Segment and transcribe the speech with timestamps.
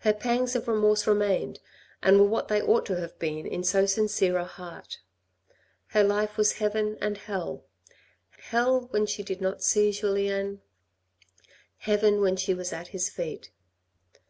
[0.00, 1.56] Her pangs of remorse re mained,
[2.02, 4.98] and were what they ought to have been in so sincere a heart.
[5.86, 7.64] Her life was heaven and hell:
[8.40, 10.60] hell when she did not see Julien;
[11.78, 13.52] heaven when she was at his feet.